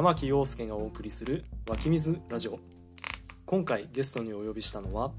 [0.00, 2.58] 玉木陽介がお送りする湧き水ラジオ。
[3.44, 5.12] 今回ゲストにお呼びしたのは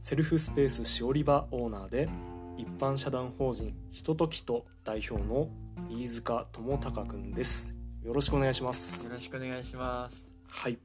[0.00, 2.08] セルフスペースしおり場オーナーで
[2.56, 5.50] 一般社団法人ひとときと代表の
[5.90, 7.74] 飯塚智隆くんです。
[8.02, 9.04] よろしくお願いします。
[9.04, 10.26] よろしくお願いします。
[10.48, 10.78] はい。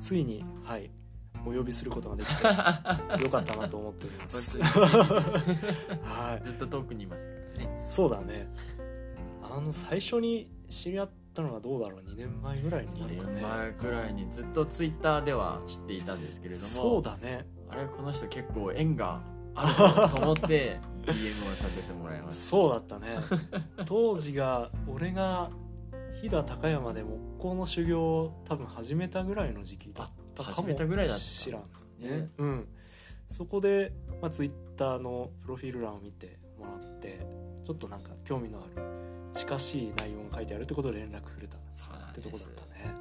[0.00, 0.90] ついにはい
[1.44, 2.44] お呼びすることができて
[3.22, 4.58] よかったなと思っております。
[4.64, 6.42] はい。
[6.42, 7.20] ずっと遠くにいまし
[7.54, 7.82] たね。
[7.84, 8.48] そうだね。
[9.42, 17.46] あの最初に知り合ったのがどうだろう？2年前ぐらいになる2かね年前くらいにずっとツイッターでは知っていたんですけれどもそうだね。
[17.70, 19.20] あれこの人結構縁が
[19.54, 22.50] あるぞと思って DM をさせてもらいました。
[22.50, 23.18] そうだったね。
[23.86, 25.50] 当時が俺が
[26.20, 31.68] 飛騨高山で木工の修行を多分始めたぐらいの時期だったか始もめたぐらいだった知らんね。
[32.08, 32.28] ね。
[32.38, 32.68] うん。
[33.28, 37.20] そこで、まあ、ツイッターのプロフィール欄を見てもらって
[37.64, 41.60] ちょっとなんか興味のある近しい内容が書いてあるってことで連絡くれたっ
[42.12, 42.94] てとこだったね。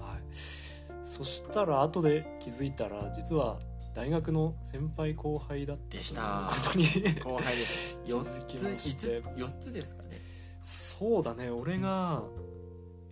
[0.00, 1.06] はい。
[1.06, 3.58] そしたら後で気づいたら実は
[3.94, 6.86] 大学の先輩後輩だったでしたことに
[7.22, 9.06] 後輩です気づき4つまして。
[9.20, 10.20] 5つ4つですかね。
[10.62, 11.50] そうだね。
[11.50, 12.22] 俺が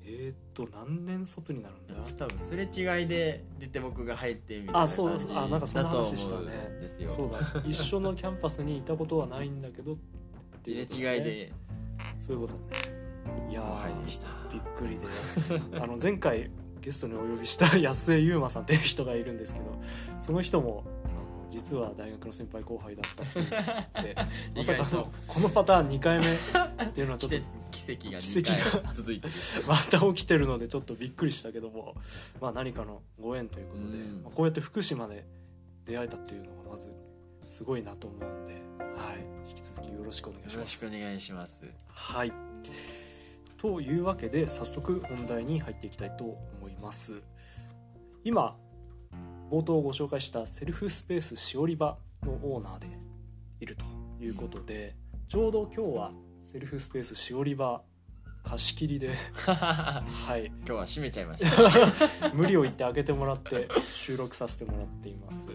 [0.04, 1.94] えー、っと何年卒になるんだ？
[2.18, 6.88] 多分すれ違いで出て僕が入ってみたいなあそう感じあなんかそんなだと思話したね。
[7.08, 7.38] そうだ。
[7.64, 9.96] 一緒のキャンパスにいたことはないんだけど
[10.66, 11.52] 入れ違いで
[12.20, 13.50] そういうことだね。
[13.50, 13.62] いや
[14.52, 15.06] びっくりで。
[15.80, 16.50] あの前回
[16.80, 19.66] ゲストにお呼びした安江優馬さんっていう人がいるんですけど
[20.20, 20.84] その人も
[21.52, 24.16] 実は大学の先輩後輩だったって。
[24.56, 27.38] まさかのこのパターン2回目っていうのはちょっと
[27.70, 29.34] 奇跡が奇跡2が回続いてる。
[29.68, 31.94] また起きてるのでちょっとびっくりしたけども、
[32.40, 34.22] まあ、何かのご縁ということで、うん。
[34.22, 35.26] まあ、こうやって福島で
[35.84, 36.88] 出会えたっていうのがまず
[37.46, 40.76] すごいなと思うんで、はい、引き続きよろしくお願いしよろます。
[40.76, 41.64] しくお願いします。
[41.88, 42.32] はい。
[43.58, 47.22] というわけで早速本題に入っていきたいと思います。
[48.24, 48.56] 今
[49.50, 52.88] 冒頭ご紹介したセルフスペースしおり場のオーナーで
[53.60, 53.84] いると
[54.24, 54.96] いうことで
[55.28, 57.82] ちょうど今日はセルフスペースしおり場
[58.44, 60.02] 貸し切りで は
[60.36, 60.46] い。
[60.46, 61.44] 今日は閉めちゃいまし
[62.20, 62.30] た。
[62.34, 65.50] 無理を言って開けてもらって収録させてもらっています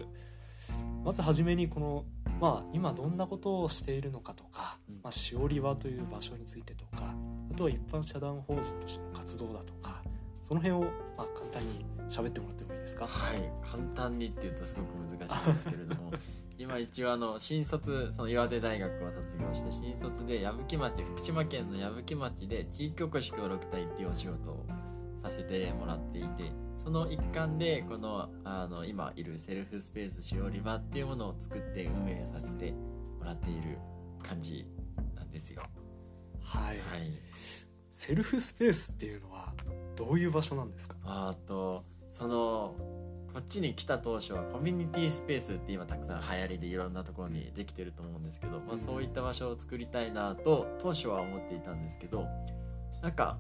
[1.03, 2.05] まずはじめにこの
[2.39, 4.95] まあ今どんなことをしているのかとか、うん。
[5.03, 7.13] まあ、しおり場という場所についてとか
[7.51, 10.01] あとは一般社団法人としての活動だとか
[10.43, 10.81] その辺を
[11.17, 13.07] まあ簡単に喋ってもらってもいいですか？
[13.07, 13.51] はい。
[13.61, 14.87] 簡単にって言うとすごく
[15.19, 16.11] 難しいんですけれども
[16.59, 24.65] 今一応あの新卒その岩手大学を卒業して新卒で矢吹町福島県の矢吹町で地域おこし協力隊っていうお仕事を
[25.29, 33.77] させてもらっていてその一環でこのあの今いるセルフスペースしおり場っていうものを作って運営させてもらっている
[34.23, 34.65] 感じ
[35.15, 35.63] なんですよ。
[36.41, 37.11] はい、はい。
[37.91, 39.53] セルフスペースっていうのは
[39.95, 40.95] どういう場所なんですか？
[41.03, 42.75] あとその
[43.33, 52.25] こっちに来た当初はコミュニティスペースって今たくさん流行りでいろんなところにできてると思うんですけど、まあ、そういった場所を作りたいなと当初は思っていたんですけど
[53.01, 53.37] なんか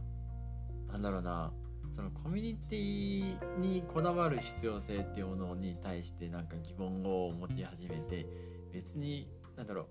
[0.91, 1.51] なんだろうな
[1.97, 8.27] そのコミュニティにこだわる必要性っていうものに対してなんか疑問を持ち始めて
[8.71, 9.85] 別になんだろう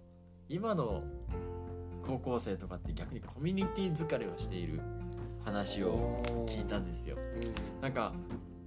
[0.48, 1.02] 今の
[2.06, 4.80] 高校生とかって逆にコミュニティ疲れをしている
[5.44, 7.16] 話を聞いたんですよ。
[7.16, 8.12] うんなんか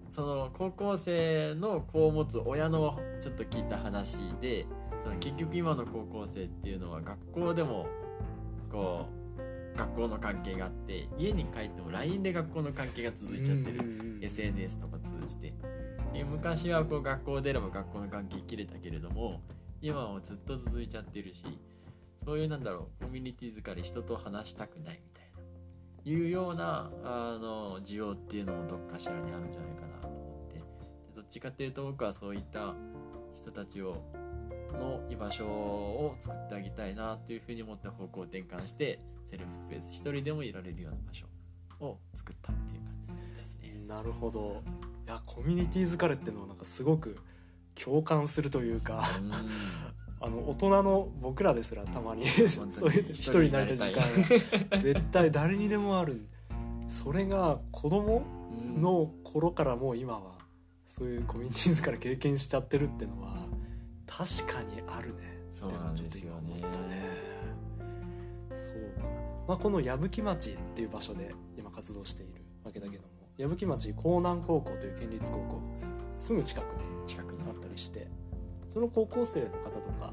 [0.10, 4.66] その高校生の子を持つ親のちょっと聞いた話で
[5.04, 7.88] その結局今の高校生っていうのは学校でも
[8.70, 9.19] こう
[9.80, 15.54] 学校の関係があって家に帰っても LINE で学校の関係が続いちゃってる、SNS とか通じて。
[16.12, 19.42] で昔はこう学校出れば学校の関係切れたけれども
[19.82, 21.44] 今はずっと続いちゃってるし
[22.26, 25.40] そういうなんだろうコミュニティ疲れ人と話したくないみたいな。
[26.04, 30.56] いうようなあの需要っていうのもどっかしらにあるんじゃないかなと思って。
[30.56, 30.64] で
[31.16, 32.74] どっちかっていうと僕はそういった
[33.38, 34.04] 人たちを
[34.74, 41.26] の居場所を作ってあげたいなっていうふうに思って方向転換してセルフスペース一人でもいられるような場所
[41.80, 43.86] を作ったっていう感じですね。
[43.88, 44.62] なるほど。
[45.06, 47.18] いやコミュニティ疲れっていうのはなんかすごく
[47.76, 49.32] 共感するというかうん。
[50.22, 56.28] あの大人の僕らですらたまにそういう一人になれた時間が絶対誰にでもある。
[56.90, 58.24] それが子供
[58.76, 60.40] の頃からもう今は
[60.86, 63.49] そういうコミュニティ疲れ経験しちゃってるっていうのは
[64.10, 65.40] 確かにあるね。
[65.52, 67.02] そうなんですよねっていうのはちょっと今思ったね。
[68.52, 69.08] そうか、
[69.48, 75.62] まあ、この矢吹町っていう場所で今活動しているわけだけども矢吹町江南高校という県立高校
[76.18, 77.70] すぐ近くに近くにあった。
[77.70, 78.08] りして
[78.68, 80.12] その高校生の方とか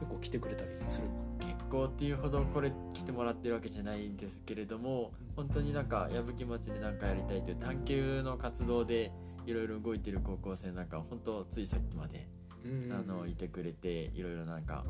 [0.00, 1.46] 結構来てくれたりするのかな？
[1.46, 9.10] 結学校っていうほどこれ来てもらってるわけじゃないんですけれども本当になんか矢吹町で何かやりたいという探究の活動で
[9.46, 12.28] いろいろ動いてる高校生なんか本当ついさっきまで
[12.66, 14.84] うんあのいてくれていろいろなんか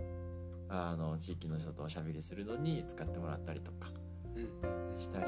[0.69, 3.91] あの地域の人とおしゃべりするのに使ってもらったりとか
[4.35, 5.27] うんしたり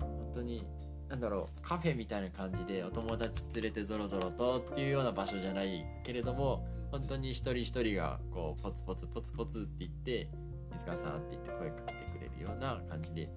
[0.00, 0.64] 本当に
[1.08, 10.28] なんだろうカフェみたいな感じでお友達連れてぞろぞろとっていうような場所じゃないけれども本当に一人一人がこうポツポツポツポツって言って
[10.72, 13.30] 「水川さん」って言って声かけてくれるような感じで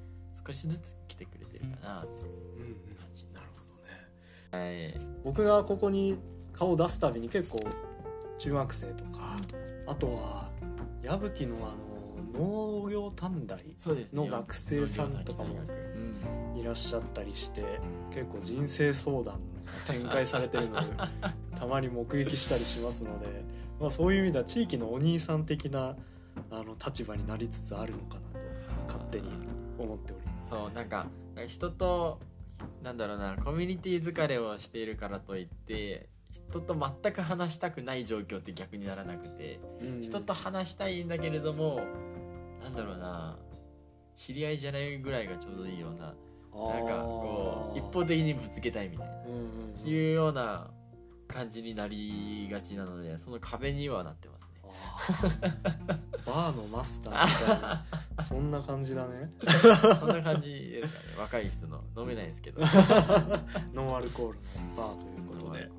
[0.45, 2.95] 少しずつ来てくれてるかなっていううんうん。
[2.95, 3.62] 感じなるほ
[4.51, 4.97] どね。
[4.97, 6.18] はい僕がここに
[6.53, 7.57] 顔を出すたびに結構
[8.41, 9.38] 中学生とか。
[9.85, 10.49] あとは
[11.03, 11.59] 矢吹のあ
[12.39, 13.57] の農業短大
[14.13, 15.55] の学生さんとかも
[16.55, 17.79] うんいらっしゃったりして
[18.13, 19.41] 結構人生相談が
[19.85, 20.88] 展開されてるので
[21.55, 23.27] たまに目撃したりしますので、
[23.79, 25.97] まあ、そういう意味では地域のお兄さん的な
[26.49, 29.27] あの立場になりつつあるのかなと勝手に
[29.77, 30.51] 思っております。
[30.51, 31.07] そうなんか
[31.47, 32.19] 人と
[32.81, 40.01] なんだろうなコミュニティ疲れをしているからといって人と全く話したくない状況って逆にならなくてうん。
[40.01, 41.81] 人と話したいんだけれども
[42.63, 43.38] なんだろうな
[44.16, 46.13] 知り合いじゃないぐらいがちょうどいいような
[46.54, 49.39] なんかこう一方的にぶつけたいみたいなうんうん
[49.81, 49.88] うん。
[49.88, 50.69] いうような
[51.28, 54.51] 感じになりがちなのでその壁にはなってますね。
[56.25, 57.86] バーのマスターみたいな。
[58.22, 59.30] そんな感じだね。
[60.00, 61.07] そんな感じですかね。
[61.18, 62.62] 若い人の飲めないですけど。
[63.74, 64.44] ノンアルコールの
[64.78, 65.69] バーということで、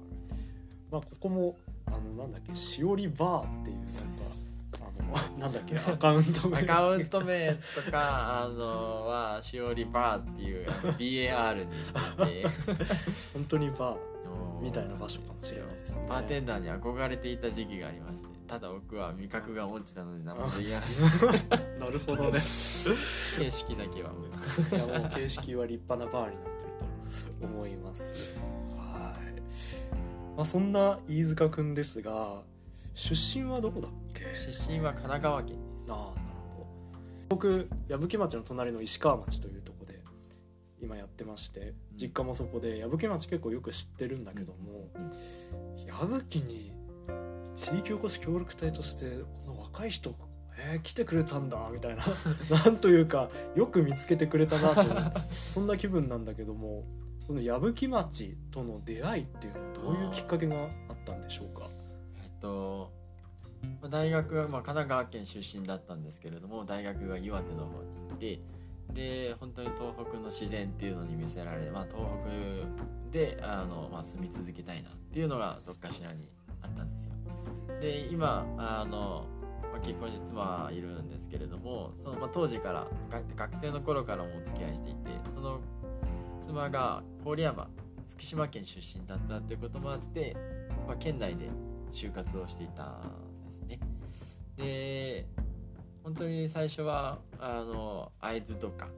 [0.92, 1.56] まあ、ここも
[1.86, 3.86] あのなんだっけしおりバーっていうなん
[4.70, 6.58] かあのなんだっけアカウント名。
[6.58, 12.48] アカウント名とかあのはしおりバーっていうあの BAR にしていて。
[13.32, 13.96] 本当にバー
[14.60, 16.06] みたいな場所かもしれないですね。
[16.08, 18.28] バーテンダーに憧れていた時期がありまして。
[18.46, 20.80] ただ僕は味覚が音痴なので何も言えない
[21.80, 22.32] なるほどね。
[22.32, 24.76] 形式だけはもう。
[24.76, 26.68] いやもう形式は立派なバーになってる
[27.40, 28.34] と思います。
[28.76, 29.42] はい、
[30.36, 32.42] まあ、そんな飯塚くんですが
[32.94, 34.24] 出身はどこだっけ？
[34.50, 35.92] 出身は神奈川県です。
[35.92, 36.66] ああなるほど。
[37.30, 40.00] 僕矢吹町の隣の石川町というところで
[40.80, 41.74] 今やってましてうん。
[41.96, 44.88] 実家もそこで矢吹町結構よく知ってるんだけども、
[45.86, 46.72] 矢吹に
[47.54, 49.10] 地域おこし協力隊として
[49.46, 50.14] この若い人
[50.58, 52.04] えー来てくれたんだみたいな。
[52.64, 56.84] なんというかよく見つけてくれたなというそんな気分なんだけども
[57.26, 60.68] この矢吹町との出会いっていうのはどういうきっかけがあっ
[61.04, 61.70] たんでしょうか？
[62.22, 62.90] えっと
[63.88, 68.40] 大学はまあ神奈川県出身だったんですけれども大学が岩手の方に行って
[68.92, 76.28] で本当に東北の自然っていうのに見せられ、まあ、東北であの、まあ、住み続けたいなっていうのがどっかしらに
[76.60, 77.12] あったんですよ。
[77.80, 79.26] で今あの、
[79.62, 82.86] まあ、結婚して妻はいるんですけれどもその、まあ、当時から
[83.36, 85.60] 学生の頃からもお付き合いしていてその
[86.52, 87.66] 妻が郡山
[88.10, 90.36] 福島県出身だったっていうこともあって、
[90.86, 91.48] まあ、県内で
[91.92, 93.00] 就活をしていたん
[93.46, 93.80] ですね。
[94.56, 95.26] で
[96.04, 98.88] 本当に最初はあの会津とか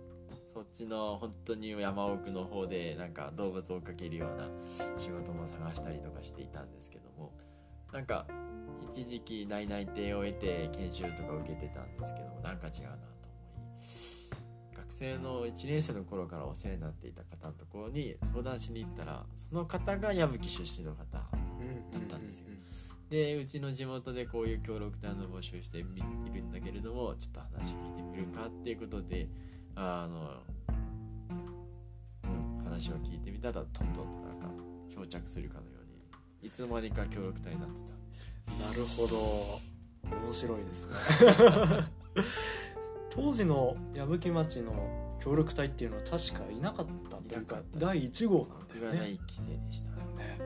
[0.52, 4.48] そっちの本当に山奥の方でなんか動物を追っかけるような
[4.96, 7.32] 仕事も探したりとかしていたんですけども
[7.92, 8.26] なんか
[8.90, 13.13] 一時期内々定を得て研修とか受けてたんですけどもなんか違うな
[14.94, 21.28] 生の1年生の頃からお世話になっていた方のところに相談しに行ったらその方が矢吹出身の方だ
[21.98, 22.46] ったんですよ。
[23.10, 29.28] でうちの地元でこういう協力隊の募集してみいるんだけれどもちょっと話聞いてみるかっていうことで
[29.74, 30.40] あの、
[32.24, 34.46] うん、話を聞いてみたらトントンとなんか
[34.90, 37.94] 漂着するかのようにいつの間にか協力隊になってた。
[38.68, 39.74] なるほど。
[40.10, 40.94] 面白いですね
[43.14, 49.18] 当時の矢吹町の協力隊っていうのは確かいなかったというか第1号なんだよね。
[49.22, 50.38] 1期生でしたね。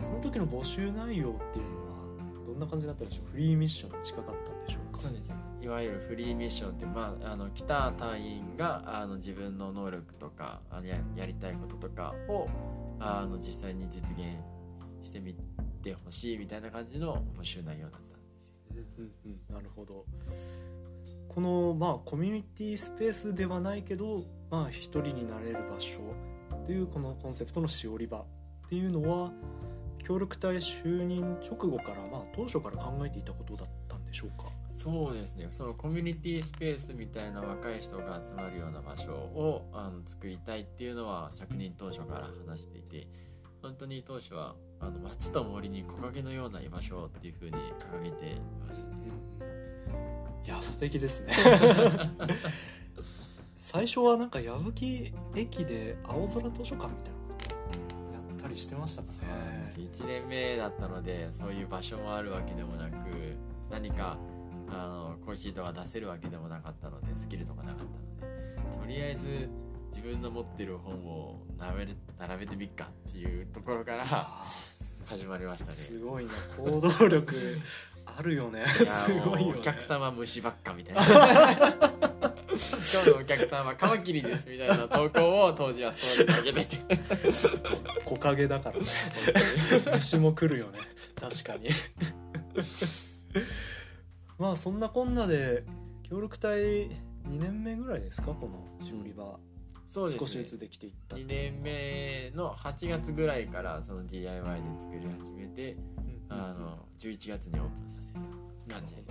[0.00, 3.32] その時の募集内容っていうのはどんな感じだったでしょう？
[3.32, 4.98] フリーミッションに近かったんでしょうか？
[4.98, 5.36] そうですね。
[5.62, 12.48] いわゆるフリーミッションって、まあ、あの来た隊員があの自分の能力とかあのややりたいこととかを
[12.98, 14.36] あの実際に実現
[15.02, 15.34] してみ
[15.82, 18.54] てほしいみたいな感じの募集内容だったんですよ。
[18.72, 19.12] うんうん
[19.48, 19.54] うん。
[19.54, 20.04] なるほど
[21.32, 26.00] このまあコミュニティスペースではないけどまあ一人になれる場所
[26.62, 28.24] っていうこのコンセプトのしおり場っ
[28.68, 29.32] ていうのは
[30.02, 34.50] 協力隊就任直後からまあ当初から考えていたことだったんでしょうか？
[34.70, 43.06] そうですねそのコミュニティスペースみたいな若い人が集まるような場所をあの作りたいっていうのは着任当初から話していて
[43.62, 49.10] 本当に当初はあの町と森に木陰のような居場所っていうふうに掲げてましたね。
[50.44, 51.34] いや素敵ですね。
[53.56, 57.54] 最初はなんか矢吹駅で青空図書館みたいなこと
[58.14, 59.14] やったりしてましたかね。
[59.66, 63.36] そうです1年目だったのでそういう場所もあるわけでもなく
[63.70, 64.16] 何か
[64.68, 67.86] あのコーヒーとか出せるわけでもなかったのでスキルとかなかっ
[68.18, 68.32] たの
[68.72, 69.48] でとりあえず
[69.90, 74.04] 自分の持ってる本を並べる並べてみっかっていうところから
[75.06, 75.72] 始まりましたね。
[75.72, 76.32] すごいな。
[76.56, 77.34] 行動力
[78.20, 78.66] あるよね。
[79.06, 81.02] すごいよ、ね、お客様虫ばっかみたいな。
[82.50, 86.98] 今日のお客さんはカマキリですみたいな投稿を当時はストーリーに上げてて。
[88.04, 88.84] 木陰だからね。
[89.96, 90.80] 虫も来るよね。
[91.18, 91.70] 確かに。
[94.38, 95.64] まあそんなこんなで
[96.02, 96.90] 協力隊2
[97.26, 98.34] 年目ぐらいですか？
[98.34, 99.38] このしおり場、
[99.88, 100.20] そうですね。
[100.20, 105.76] 少しずつできていった2年目の8月ぐらいからその DIY で作り始めて
[106.30, 108.20] あの11月にオープンさせた
[108.74, 109.02] 感じで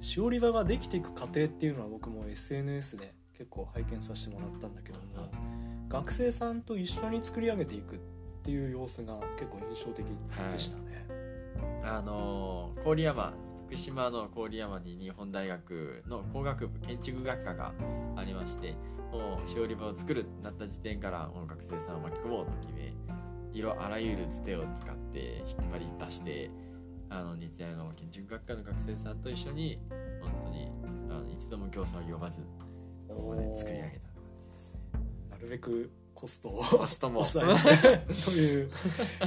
[0.00, 0.10] す。
[0.12, 5.30] しおり場ができていく過程っていうのは僕も SNS で結構拝見させてもらったんだけども、
[5.88, 7.98] 学生さんと一緒に作り上げていくっ
[8.42, 11.06] ていう様子が結構印象的でしたね、
[11.84, 13.34] あの郡山
[13.66, 17.72] 福島の郡山に日本大学の工学部建築学科が
[18.16, 18.74] ありまして
[19.12, 22.92] もうしおり場を作るってなった時点からもう学生さんを巻き込もうと決め
[23.52, 26.50] 色あらゆるつてを使って引っ張り出して
[27.08, 29.78] あの日大の建築学科の学生さんと一緒に
[30.22, 30.70] 本当に
[31.10, 32.42] あの一度も競争を呼ばず
[33.08, 34.80] ここで作り上げた感じですね。
[35.30, 37.24] なるべくコストをコストも。
[37.24, 37.52] 抑
[37.82, 38.70] えて という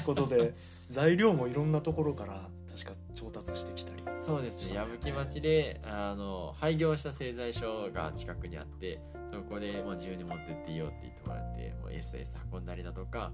[0.06, 0.54] ことで
[0.90, 4.04] 材料もいろんなところから確か調達してきたり。
[4.06, 4.78] そうですね。
[4.78, 9.02] 矢吹町であの廃業した製材所が近くにあって
[9.34, 13.34] そこでもう自由に持ってっていいよって言ってもらってもう SS 運んだりだとか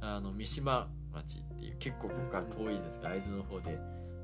[0.00, 3.78] あの三島町っていう結構ここから遠いですが会津の方で。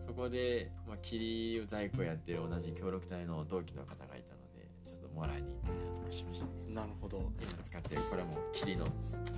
[0.06, 6.46] そこで、まあ、霧在庫やってる同じ協力隊の同期の方がいたのでちょっともらいに行ったりだとかしました。
[6.46, 7.18] ねなるほど。
[7.40, 8.86] 今使ってるこれも霧の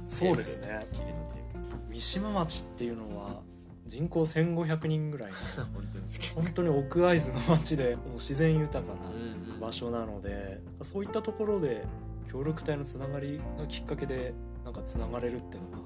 [0.08, 0.86] そうですね。
[0.92, 3.42] 霧のテー三島町っていうのは
[3.86, 5.32] 人口1500人ぐらい
[5.72, 11.84] 本当に本当に奥会津の町でもう自然豊かなうんうん場所なのでなんかそういったところで
[12.30, 15.78] 協力隊のつながりがきっかけでなんかつながれるっていうのが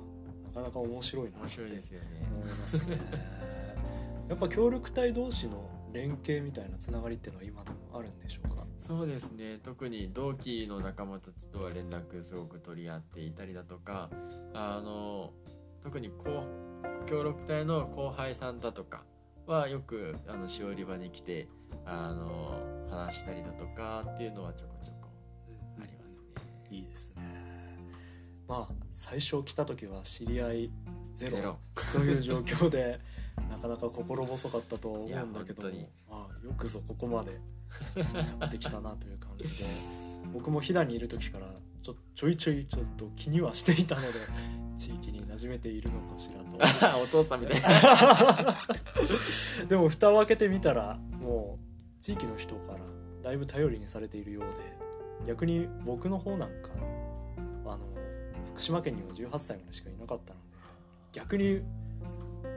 [0.55, 2.07] なかなか面白いな面白いですよね。
[2.43, 3.01] 思いますね。
[4.29, 8.65] やっぱ協力隊同士の連携みたいなつながりっていうのは今でもあるんでしょうか？
[8.79, 9.59] そうですね。
[9.63, 14.09] 特に同期の仲間たちとは連絡すごく取り合っていたりだとか
[14.55, 15.33] あの
[15.83, 16.45] 特にこ
[17.05, 19.03] う協力隊の後輩さんだとか
[19.47, 21.49] はよくあのしおり場に来て
[21.85, 25.09] あの話したりだとかっていうのはちょこちょこ
[25.81, 26.69] ありますね。
[26.71, 27.50] いいですね
[28.51, 30.71] まあ最初来た時は知り合い
[31.13, 31.57] ゼロ
[31.93, 32.99] という状況で
[33.49, 35.87] なかなか心細かったとは思うんだけど本当に。
[36.11, 37.41] まあ、よくぞここまで
[38.41, 39.65] やってきたなという感じで。
[40.35, 41.47] 僕も飛騨にいる時から
[41.81, 44.09] ちょちょいちょいちょっと気にはしていたので
[44.77, 47.01] 地域に馴染めているのかしらと。
[47.01, 47.63] お父さんみたい。
[47.63, 48.59] な。
[49.69, 51.61] でも蓋を開けてみたらも
[52.01, 52.81] う地域の人から
[53.23, 54.45] だいぶ頼りにされているよう
[55.25, 56.71] で逆に僕の方なんか
[58.53, 60.47] 福島県には18歳までしかいなかったので
[61.13, 61.63] 逆に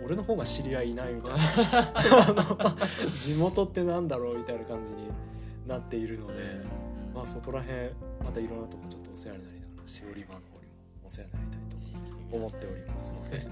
[0.03, 1.39] 俺の方が知り合いいないみたいな。
[3.09, 5.09] 地元ってなんだろうみたいな感じに
[5.67, 6.61] なっているので、
[7.13, 7.89] まあそこら辺
[8.23, 10.73] またいろんなとこちょっとお世話になりながらしおり場の方にも
[11.05, 11.59] お世話になりたい
[12.29, 13.47] と思っておりますので、はい。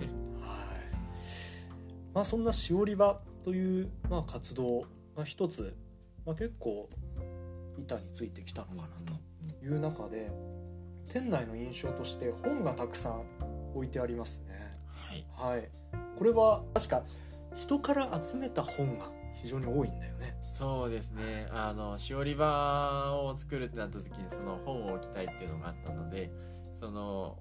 [2.13, 5.75] まあ、そんなしおり場という、まあ、活動が一つ、
[6.25, 6.89] まあ、結構
[7.77, 8.87] 板についてきたのかな
[9.59, 10.29] という中で
[11.11, 13.23] 店内の印象として本がたくさん
[13.75, 14.55] 置いてありますね。
[15.35, 15.69] はいはい、
[16.17, 17.03] これは確か
[17.55, 20.37] 人から集めた本が非常に多いんだよね。
[20.47, 26.31] そうですねあのしおり場を作るってなった時にその本を置きたいっていうのがあったので
[26.79, 27.37] その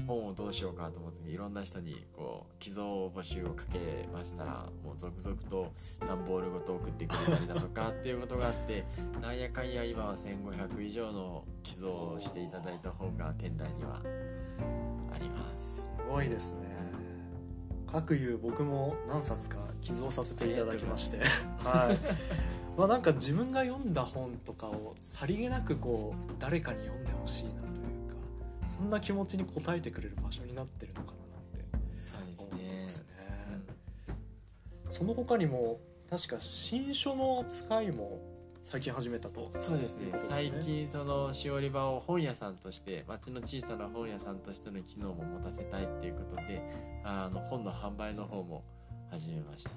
[0.00, 5.72] 本をどうしようかと思っていろんな人にこう寄贈募集をかけましたらもう続々と
[6.06, 8.84] 段ボールごと送ってくれたりだとかっていうことがあって
[9.20, 14.00] なんやかんや今は1500以上の寄贈をしていただいた本が店内には
[15.12, 15.82] あります。
[15.82, 16.80] すごいですね。
[17.90, 21.18] 各有僕も何冊か寄贈させていただきまして、
[21.64, 21.98] はい。
[22.78, 27.69] まあなんか自分が読んだ本とかをさりげなくこう誰かに読んでほしいな
[28.66, 33.06] そんな気持ちに応えてくれる場所になってるのかななんてそうです思ってねますね。
[34.90, 38.20] その他にも確か新書の扱いも
[38.62, 39.48] 最近始めたと。
[39.52, 46.62] そうですねいうこと最近そのしおり場を本屋さんとして町の小さな本屋さんとしての機能も持たせたいっていうことで
[47.04, 48.62] あの本の販売の方も
[49.10, 49.70] 始めました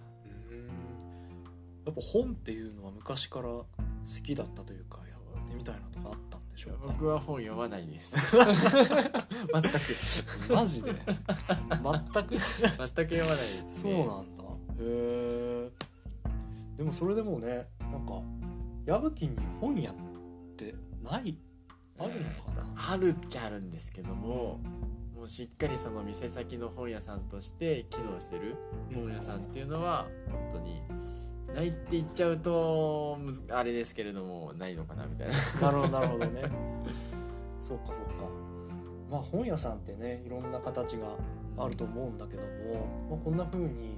[0.51, 0.67] うん
[1.85, 3.67] やっぱ本っていうのは昔から好
[4.23, 6.87] きだったというかやってみたいなとかあったんでしょうか。
[6.87, 8.15] 僕は本読まないです。
[8.37, 8.47] 全
[10.47, 10.53] く。
[10.53, 10.93] マジで？
[10.93, 12.29] 全く。
[12.29, 13.35] 全く読まないで
[13.69, 14.43] す、そうね、なんだ。
[14.79, 15.69] へえ
[16.77, 18.21] でもそれでもねなんか
[18.85, 19.95] 矢吹に本屋っ
[20.57, 21.37] てない
[21.99, 24.59] あるのかな、あるっちゃあるんですけども
[25.15, 28.55] もうしっかりその店先の本屋さんとして機能してる
[28.93, 30.81] 本屋さんっていうのは本当に
[31.53, 33.17] ないって言っちゃうと
[33.49, 35.33] あれですけれどもないのかなみたいな。
[35.61, 36.41] なるほどなるほどね。
[37.61, 38.01] そうかそうか。
[39.09, 41.15] まあ本屋さんってねいろんな形が
[41.57, 42.47] あると思うんだけども、
[43.09, 43.97] まあ、こんな風に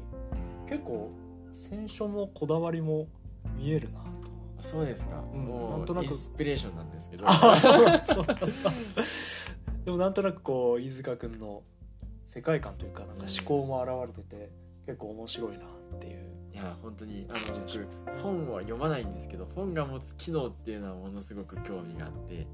[0.67, 1.11] 結構
[1.51, 3.07] 選書もこだわりも
[3.55, 4.05] 見えるなと。
[4.59, 6.05] あそうですか、うんもうなんとなく。
[6.05, 7.25] インスピレーションなんですけど。
[9.85, 11.61] でもなんとなくこう飯塚君の
[12.25, 14.49] 世界観というかなんか思考も現れてて
[14.87, 15.84] 結構面白いなって
[16.55, 22.47] いや本当にあの僕本は読まないんですけど本が持つ機能っていうのはものすごく興味があって。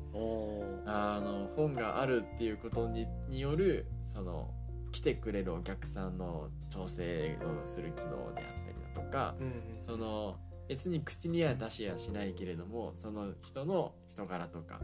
[0.86, 4.50] あの本があるっていうことにによるその
[4.92, 14.80] 来てくれるお客さんの調整をする機能であったりだとかうんその別に口には出しはしないけれどもその人の人柄とか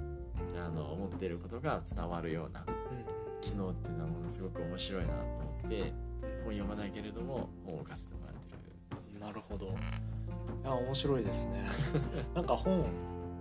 [0.59, 2.65] あの思っていることが伝わるような
[3.41, 5.93] 機能っていうのはものすごく面白いなと思って
[6.43, 7.95] 本読まないけれども本を置か
[9.27, 9.65] なるほど。
[9.65, 9.69] い
[10.63, 11.65] や面白いですね。
[12.33, 12.85] なんか本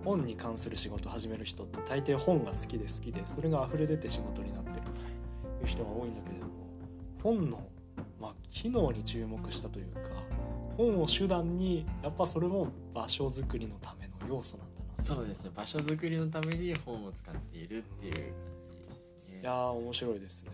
[0.05, 6.53] 本に関する仕事を始める人って大抵本が好きで好きでそれが溢れ出て仕事になってるという人が多いんだけれども
[7.23, 7.69] 本の、
[8.21, 10.01] まあ、機能に注目したというか
[10.77, 15.03] 本を手段にやっぱそれも場所づくりのための要素なんだな。
[15.03, 15.51] そうですね。
[15.55, 18.23] 場所づくりのために本を使っているっていう感
[18.71, 19.41] じですね。
[19.41, 20.51] いやー面白いですね。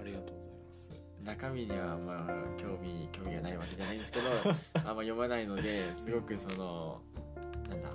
[0.00, 4.28] ありがとうございます中身にはまあ興味興味がないわけじゃないんですけど
[4.88, 7.00] あんま読まないのですごくその
[7.68, 7.88] なんだ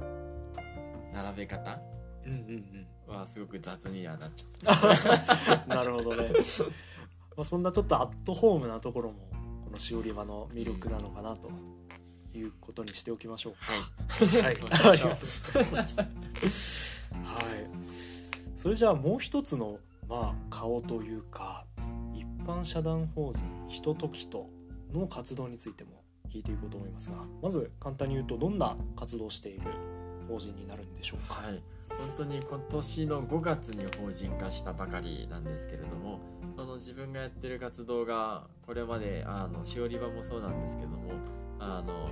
[1.23, 1.79] 並べ方
[2.25, 6.31] うんうんはすごく雑にはなっちゃってうんなるほどね。
[7.37, 9.29] まあそんなちょっとアットホームなところも
[9.63, 11.49] このしおり場の魅力なのかなと
[12.33, 14.43] いうことにしておきましょうはい。
[14.43, 15.25] はい、そうしましょうありがと
[15.65, 16.05] うござい。
[16.05, 16.11] は
[17.55, 17.71] い。
[18.55, 22.00] それじゃあもう一つのまあ顔というか一
[22.45, 24.49] 般社団法人ひとときと
[24.93, 29.61] の活動についても聞いていこうと思いますが、まず簡単に言うとどんな活動をしている
[30.27, 31.41] 法人になるんでしょうか？
[31.45, 36.21] はい本当に今年の5月に法人化したばかりなんですけれども
[36.55, 41.11] その自分がやってる活動がこれまであのしおり場もそうなんですけども
[41.59, 42.09] あの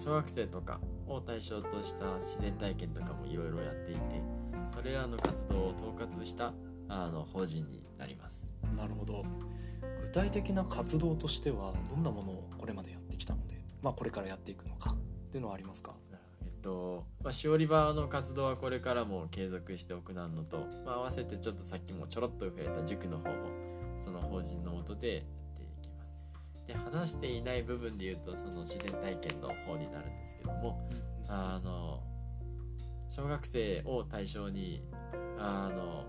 [0.00, 4.00] 小学生とかを対象とした自然体験とかもいろいろやっていて
[4.74, 6.52] それらの活動を統括した
[6.88, 8.44] あの法人になります。
[8.76, 9.24] なるほど。
[10.14, 14.96] 具体的な活動としてはどんなものをこれまでやってきたので、まあこれからやっていくのかっ
[15.32, 15.96] ていうのはありますか？
[16.40, 23.34] えっとまあ、しおり場の活動はこれからも継続しておくなのと、まあ、合わせてちょっとさっきもちょろっと触れた塾の方も
[23.98, 25.24] その法人のもとでやっ
[25.56, 26.24] ていきます。
[26.68, 30.88] で話していない部分で言うとその自然体験の方になるんですけども
[31.26, 32.04] あの
[33.10, 34.84] 小学生を対象に
[35.40, 36.06] あの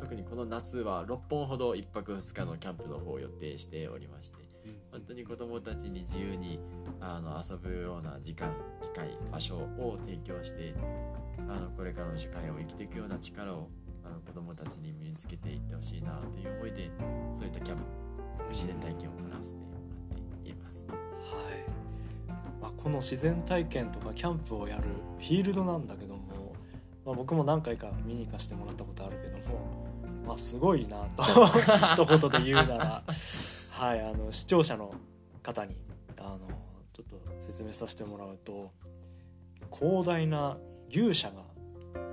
[0.00, 4.42] 特にこの夏は6本ほど1泊2日のキャンプの方を予定しておりまして
[4.90, 6.60] 本当に子どもたちに自由に
[7.00, 10.74] あの遊ぶような時間機会場所を提供して
[11.48, 13.68] あのこれからの社会を生きていくような力を
[14.04, 16.90] あの子どもたちに身につけていってほしいなという思いで
[17.34, 17.84] そういったキャンプ
[18.50, 20.86] 自然体験を行わせてもらっています。
[20.88, 21.72] はい
[22.60, 24.82] まあ、この自然体験とかキャンプをやる
[25.18, 26.21] フィールドなんだけども、
[27.04, 29.86] まあ、僕も何回か見に行かせてもらったことあるけども、
[30.26, 31.22] まあ、すごいなと
[32.04, 33.02] 一言で言うなら、
[33.70, 34.94] はい、あの視聴者の
[35.42, 35.74] 方に
[36.18, 36.38] あの
[36.92, 38.70] ちょっと説明させてもらうと
[39.76, 40.56] 広大な
[40.90, 41.42] 牛舎が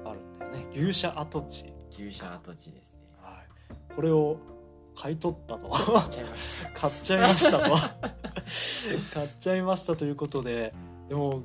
[0.09, 2.99] あるんだよね牛舎跡地、旧車跡地ですね。
[3.21, 4.37] はい、これを
[4.95, 5.69] 買い取ったと。
[5.69, 6.71] 買っちゃいました。
[6.71, 8.09] 買っちゃいましたと
[9.13, 10.73] 買っちゃいましたということで
[11.07, 11.43] でも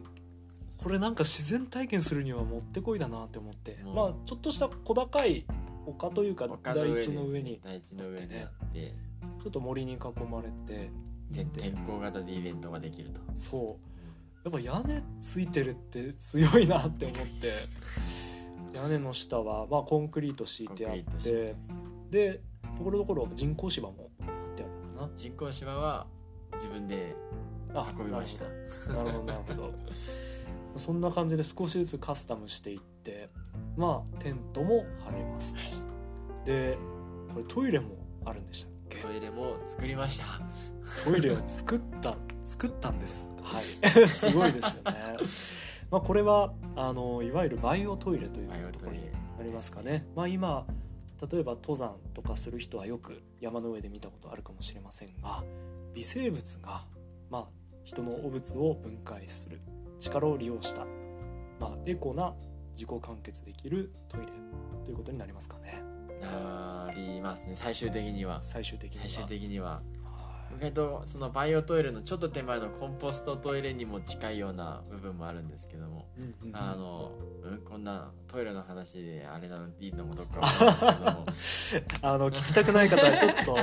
[0.85, 3.95] これなんか自然体験するにはもってこいだなって思って、うん。
[3.95, 5.47] まあちょっとした小高い
[5.87, 8.95] 丘というか丘の大上ですね地の上に大地の上にあって。
[9.43, 9.99] ちょっと森に囲
[10.31, 10.91] まれて。
[11.31, 13.21] 全天候型でイベントができると。
[13.35, 14.49] そう。
[14.49, 17.51] やっぱ屋根ついてるって強いなって思って。
[18.75, 21.57] 屋根の下はまあコンクリート敷いてあって。
[22.11, 22.41] で
[22.77, 25.11] ところどころ人工芝も張ってあるのかな。
[25.17, 26.07] 人工芝は
[26.57, 27.17] 自分で
[27.73, 28.45] あ運びました。
[28.93, 29.73] なるほどなるほど
[30.77, 33.29] そんな感じで少しずつカスタムしていって
[33.77, 35.61] まあテントも張れますと。
[36.45, 36.77] で
[37.33, 38.99] これトイレもあるんでしたっけ？
[38.99, 40.27] トイレも作りました。
[41.05, 43.29] トイレを作った 作ったんです。
[43.43, 43.65] はい。
[44.09, 44.99] すごいですよね。
[45.91, 50.07] まあこれはあのいわゆるバイオトイレというところになりますかね。
[50.15, 50.67] まあ今
[51.31, 55.43] 例えば登山とかする人はよく山の上で見たことあるかもしれませんが
[55.95, 56.85] 微生物が
[57.31, 57.49] まあ
[57.85, 59.61] 人の汚物を分解する
[59.99, 60.87] 力を利用した、
[61.61, 62.35] まあ、エコな
[62.75, 64.27] 自己完結できるトイレ
[64.85, 65.83] ということになりますかね。
[66.21, 67.55] なりますね。
[67.55, 68.41] 最終的には。
[68.41, 69.09] 最終的には。
[69.09, 69.71] 最終的には。
[69.71, 69.81] は
[70.53, 70.57] い。
[70.59, 76.57] 意外とそのバイオトイレのちょっと手前のコンポストトイレにも近いような部分もあるんですけども、うんうんうん。
[76.57, 77.13] あの、
[77.45, 82.07] うん、こんなトイレの話であれなのいいのもどっかわかんですけども。
[82.15, 83.57] あの聞きたくない方はちょっと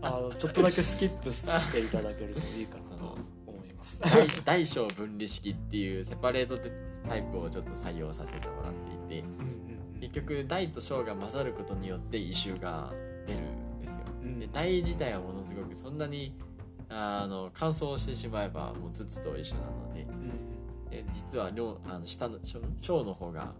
[0.00, 3.18] あのちょっとだけスキップしていただけるといいかなと
[3.78, 4.00] ます。
[4.04, 6.58] 大大小分離式っていうセパレート
[7.08, 8.72] タイプをちょっと採用させてもらっ
[9.08, 9.24] ていて
[10.00, 12.92] 結局大と小が混ざることによって異臭が
[13.26, 14.02] 出るんですよ。
[14.22, 14.38] うん。
[14.38, 16.34] で大自体はものすごくそんなに
[16.88, 20.02] あの乾燥してしまえばもう筒と一緒なので。
[20.02, 20.58] うん
[20.90, 23.52] で実は量あの下の小小の方が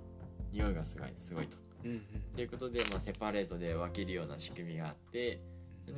[0.52, 1.56] 匂いがすごいすごいと。
[1.84, 2.00] うんうん。
[2.34, 5.40] ということで、まあ、セパレートで分けるような仕組みがあって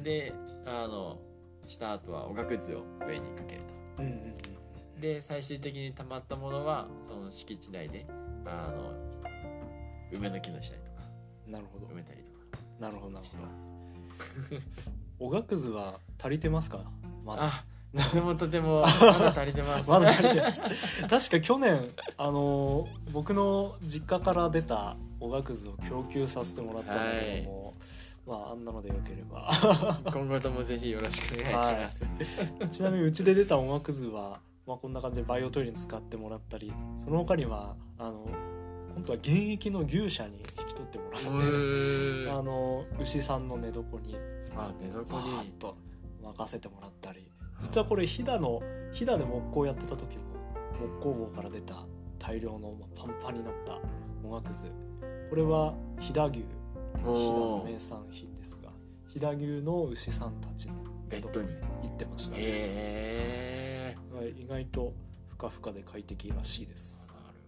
[0.02, 0.32] で
[0.66, 1.18] あの
[1.66, 3.79] した後はおがくずを上にかけると。
[3.98, 8.04] うんうんうんで最終的に溜まったものはその敷地内で
[8.44, 8.92] あの
[10.12, 11.00] 梅の木の下にとか
[11.46, 11.86] なるほど。
[11.86, 12.62] 埋めたりとか。
[12.78, 13.36] なるほどなるほ
[14.54, 14.60] ど。
[15.26, 16.82] おがくずは足りてますか？
[17.24, 17.42] まだ。
[17.44, 17.64] あ
[17.96, 19.90] とてもとても まだ足りてます。
[19.90, 21.02] まだ足りてます。
[21.08, 27.74] 確か去年あの僕の実家から出たおがくずを供給させてもらったんだけども、
[28.30, 29.50] まああんなのでよければ。
[30.12, 32.06] 今後ともぜひよろしくお願いします。
[32.70, 38.24] ちなみにうちで出た音楽図は、まあ、こんな感じでバイオトイレに使ってもらったりその他にはあの
[38.94, 44.16] 今度は現役の牛舎に引き取ってもらってあの牛さんの寝床に
[44.54, 45.76] あ寝床バーッにと
[46.22, 47.28] 任せてもらったり。
[47.58, 48.62] 実はこれ飛騨の
[48.92, 50.22] 飛騨で木工やってた時も
[50.80, 51.84] 木工房から出た
[52.18, 53.78] 大量のまあパンパンになった
[54.24, 54.66] 音楽図。
[55.28, 56.44] これは飛騨牛
[57.02, 58.70] 飛騨のおー名産品ですが。
[59.08, 60.74] 飛騨牛の牛さんたちの
[61.08, 61.48] ベッドに。
[61.82, 63.96] 行ってましたね、へえ。
[64.14, 64.92] はい意外と
[65.28, 67.08] ふかふかで快適らしいです。
[67.08, 67.38] なる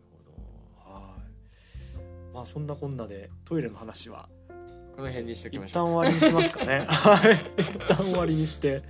[0.84, 2.34] ほはい。
[2.34, 4.28] まあそんなこんなでトイレの話は。
[4.48, 5.86] どこの辺にしとき一ましょう。
[5.86, 6.80] 旦終わりにしますかね。
[6.88, 7.62] はい。
[7.62, 8.82] 一旦終わりにして。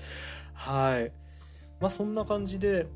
[0.54, 1.12] はい。
[1.80, 2.86] まあそんな感じで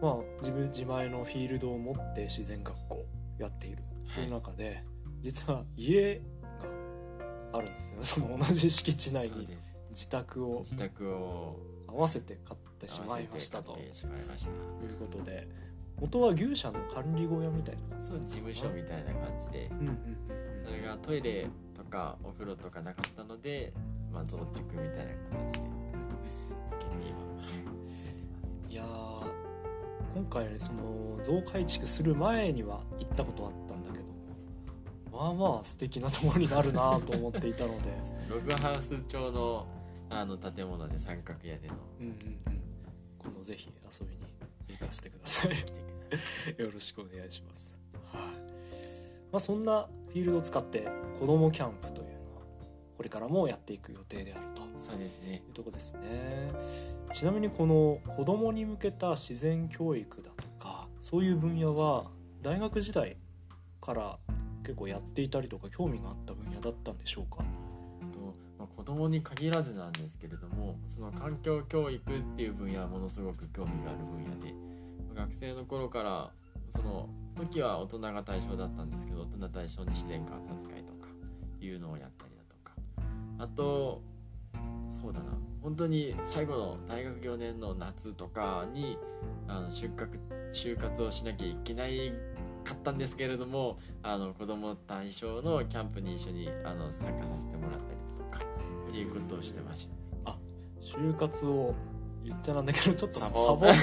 [0.00, 3.06] まあ自分自前のフィールドを持って自然学校
[3.38, 4.84] やっているその中で、
[5.22, 6.20] 実は家が
[7.56, 8.02] あるんですよ。
[8.04, 9.48] その同じ敷地内に
[9.90, 10.60] 自宅を。
[10.60, 11.56] 自宅を。
[11.88, 13.70] 合わせて買ってしまいましたと。
[13.70, 15.48] 合わせて買ってしまいうことで
[15.98, 19.68] 元は牛舎の管理小屋みたいなそう事務所みたいな感じで。
[19.68, 20.18] うんうんうん。
[20.64, 23.72] それがトイレとかお風呂とかなかったので、
[24.12, 25.86] まあ、増築みたいな形で。
[26.68, 27.44] つけて今、は
[27.90, 29.46] い、ついてますいやー
[30.14, 33.65] 今回その増改築する前には行ったことあったんだけど
[35.16, 37.90] まあまあ素敵なところになるなと思っていたので。
[38.28, 39.66] ログハウス調の
[40.10, 41.74] あの建物で三角屋での。
[42.00, 42.14] うんうんう
[42.50, 42.60] ん。
[43.18, 44.22] 今度ぜひ遊びに
[44.68, 46.60] 行かせてください。
[46.60, 47.76] よろしくお願いします。
[48.12, 48.22] はい。
[49.32, 50.86] まあそんなフィールドを使って
[51.18, 52.42] 子供キャンプというのは
[52.96, 54.62] これからもやっていく予定であると。
[54.76, 55.36] そうですね。
[55.36, 56.52] いうとこですね。
[57.12, 62.10] ちなみにこの子供に向けた自然教育だとかそういう分野は
[62.42, 63.16] 大学時代
[63.80, 64.18] から
[64.66, 67.44] 結構やっていたりとか興味があった分野だったんでしょうか？
[68.76, 74.54] 子供に限らずなんですけれどもその環境教育っていう分野はものすごく興味がある分野で
[75.14, 76.30] 学生の頃から
[76.70, 81.06] その時は大人が対象だったんですけど大人対象に自然観察会とか
[81.60, 82.74] いうのをやったりだとか。
[83.38, 84.02] あと
[84.90, 85.26] そうだな。
[85.62, 88.98] 本当に最後の大学4年の夏とかに
[89.48, 90.18] あの収穫
[90.52, 92.12] 就活をしなきゃいけない
[92.66, 98.44] かったんですけれどもあの子供対象のキャンプに一緒にあの参加させてもらったりとか
[98.88, 99.96] っていうことをしてましたね。
[100.80, 101.74] 就活を
[102.24, 103.76] 言っちゃなんだけどちょっとササボボって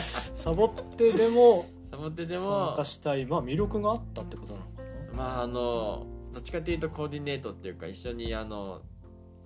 [0.34, 5.16] サボってでもサボってで参も加したいまあ魅力があったってことなのかな？
[5.16, 8.80] まああのどっちかというとコーディネートっていうか一緒にあの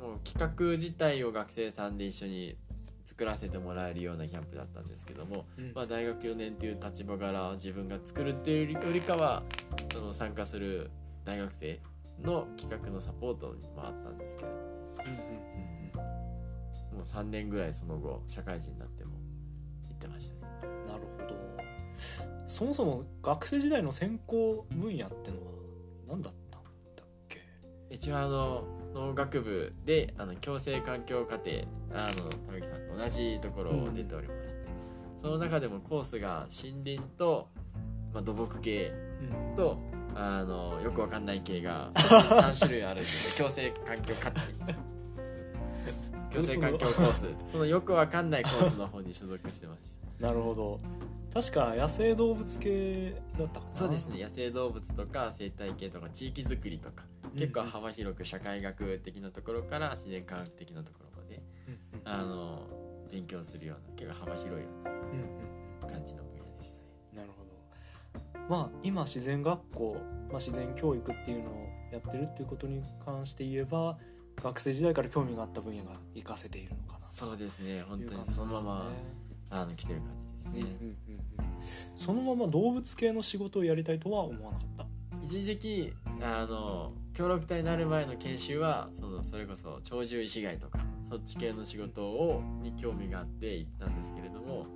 [0.00, 2.56] もう企画自体を学生さんで一緒に
[3.06, 5.72] 作らせてもらえるようなキャンプだったんですけども、うん。
[5.74, 9.44] まあ、大学4年っていう立場から自分が作るっていうよりかは
[9.92, 10.90] その参加する
[11.24, 11.80] 大学生
[12.20, 14.56] の企画のサポートにもあったんですけど、も
[16.98, 19.12] う3年ぐらいその後社会人になっても
[19.88, 20.42] 行ってましたね。
[20.88, 21.36] なるほど。
[22.46, 25.42] そもそも学生時代の専攻分野ってのは
[26.08, 26.62] 何だったん
[26.96, 27.40] だっけ？
[27.90, 28.64] 一応あの
[28.96, 31.50] 農学部であの共生環境課程
[31.92, 34.64] あの玉木さんと同じところを出ておりまして、
[35.18, 37.48] その中でもコースが森林と、
[38.14, 39.56] まあ、土木系うん。
[39.56, 39.78] と
[40.14, 43.38] あのよくわかんない系が 3種類あるんです。
[43.40, 44.40] よ共生環境課程。
[46.32, 47.28] 共生環境コース。
[47.46, 50.80] そのよくわかんないコースの方に所属してましたなるほど。
[51.34, 53.74] 確か野生動物系だったかな。
[53.74, 54.22] そうですね。
[54.22, 57.04] 野生動物とか生態系とか地域づくりとか
[57.36, 62.66] 結構幅広く社会学的なところから自然科学的なところまでうんうんあの
[63.10, 64.68] 勉強するような結構幅広いよ
[65.82, 66.88] うな感じの分野でしたね。
[67.14, 68.48] なるほど。
[68.48, 69.96] まあ今自然学校、
[70.28, 73.96] まあ、自然教育っていうのをやってるっていうことに関して言えば
[74.42, 77.06] 学生時代から興味があった分野が活かせているのかな。
[77.06, 77.82] そうですね。
[77.82, 78.92] 本当にそのまま
[79.50, 80.52] あの来てる感じですね。
[80.52, 81.56] うんうんうんうん。
[81.96, 84.86] そのまま動物系の仕事をやりたいとは思わなかった。
[85.22, 94.66] 一時期あの協力隊になる前の研修はそのそれこそ鳥獣医師害とかそっち系の仕事をに興味があって行ったんですけれども、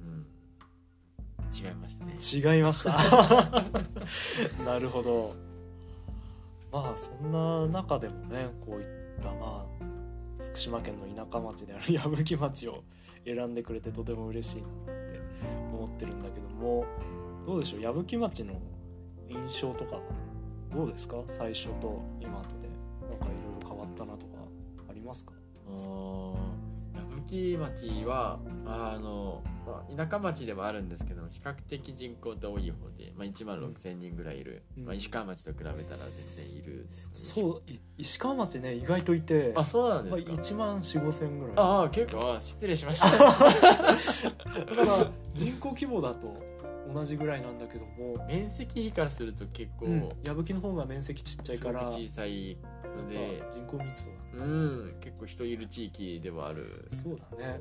[0.00, 0.24] うん、
[1.52, 2.54] 違いましたね。
[2.54, 2.92] 違いました。
[4.64, 5.34] なるほど。
[6.70, 12.84] まあそんな中でもねこういったまあ福島県の田舎町である 矢吹町を
[13.24, 15.20] 選んでくれてとても嬉しいなって
[15.72, 16.84] 思ってるんだけども
[17.44, 17.80] どうでしょう？
[17.80, 18.60] 矢吹町の
[19.28, 19.98] 印象とか
[20.74, 21.16] どうですか？
[21.26, 22.68] 最初と今とで
[23.08, 24.32] なんかいろいろ変わったなとか
[24.88, 25.32] ありますか？
[27.26, 34.84] 吹町はあの、まあ、田舎町ではあるんですけど比較的人口って多い方で、まあ、1万6,000人ぐらいいる、うん。
[34.86, 39.52] まあ、石川町と比べたら全然いるそうい石川町ね意外といて。
[39.56, 41.54] あそうなんでまあ、すか、1万4 5千ぐらい。
[41.56, 43.10] ああ結構あ失礼しました。
[43.18, 46.34] だから人口規模だと
[46.92, 51.88] 同じぐらいなんだけども、面積比からすると結構、うん、矢吹の方が面積ちっちゃいから。
[51.90, 52.56] 小さい
[52.96, 56.86] ので人口密度がうん結構人いる地域ではある。
[56.88, 57.60] そうだね、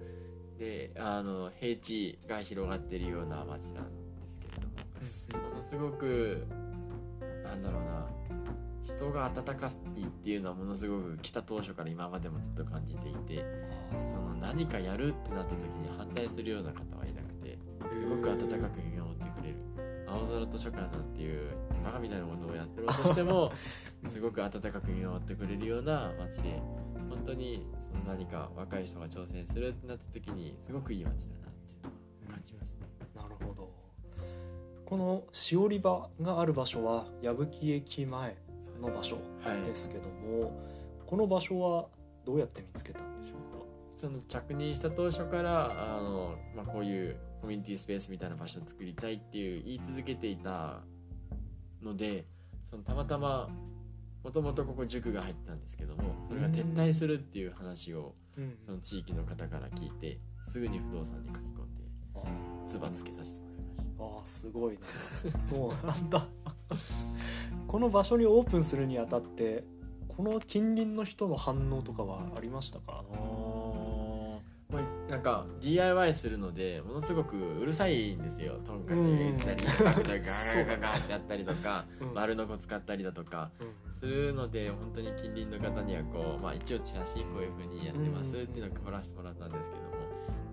[0.58, 3.92] であの平地が広がってるような町なん
[4.24, 4.62] ですけれど
[5.40, 5.50] も。
[5.50, 6.46] ものすごく
[7.44, 8.08] なんだろうな
[8.84, 13.44] 人が温かいっていうのはものすごく来た当初から今までもずっと感じていて
[13.98, 17.58] その何かやるってなった時に反対するような方はいなくて
[17.92, 19.07] すごく温かく見守
[20.20, 21.52] 青空図書館なんていう
[21.84, 23.52] バカみたいなことをやってろうとしても
[24.08, 26.62] すごく温かく見守ってくれるような街で
[27.10, 31.78] 本当にその何か若い人が挑戦するってなった時にすごくいい街だなってい
[32.28, 32.88] う感じますね。
[33.16, 33.70] なるほど。
[34.86, 38.38] このしおり場がある場所は矢吹駅前
[38.82, 39.62] の場所はい。
[39.64, 40.52] ですけども、
[41.06, 41.88] この場所は
[42.26, 43.66] どうやって見つけたんでしょうか？
[43.98, 50.82] その着任した当初からあの、まあ、こういうコミュニティスペースみたいな場所を作りたいっていう言い続けていた
[51.82, 52.26] ので
[52.66, 53.50] そのたまたま
[54.24, 58.58] もともとここ塾が入ったんですけどもそれが撤退するっていう話をうん。
[58.66, 61.84] その地域の方から聞いてすぐに不動産に書き込んで
[62.16, 62.20] あ
[62.68, 64.04] つばつけさせてもらいました。
[64.04, 64.80] あーすごいね。
[65.50, 66.28] そうなんだ。
[67.68, 69.64] この場所にオープンするにあたって
[70.08, 73.04] この近隣の人の反応とかはありましたか？
[73.10, 73.20] まあ、
[75.10, 78.60] なんか DIY するのでものすごくうるさいんですよ。
[78.66, 82.14] トンカチが言ったりガクガガガガガってやったりとかうん。
[82.14, 83.94] 丸のこ使ったりだとかうん。
[83.94, 89.88] するので本当に近隣の方にはこう、まあ、一応チラシこういう風にやってますっていうのを配らせてもらったんですけども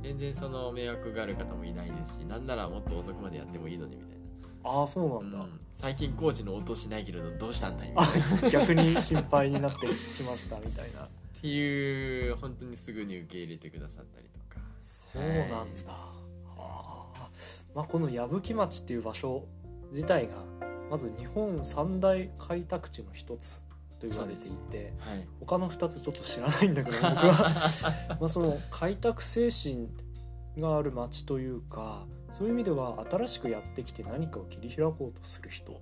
[0.03, 4.19] 全然その迷惑がある方もいないですしなんならもっと遅くまでやってもいいのにみたい
[4.65, 5.61] ああそうなな、んだ、うん。
[5.75, 8.49] 最近コーチの音しないけれどどうしたんだいみあたいな。
[8.49, 11.09] っ逆に心配になってきましたみたいな。
[11.41, 14.44] ていう本当にすぐに受け入れてくださったりとか
[14.85, 16.13] そうなんだ、は
[16.57, 17.31] あ
[17.75, 19.47] まあ、この矢吹町っていう場所
[19.93, 20.35] 自体が
[20.91, 23.63] まず日本三大開拓地の一つ
[23.99, 25.27] と言われていて、はい。
[25.41, 27.51] 他の2つちょっと知らないんだけど僕は。
[28.21, 29.89] まあその開拓精神
[30.59, 35.81] がある町というかそういう意味では新しくやってきて何かを切り開こうとする人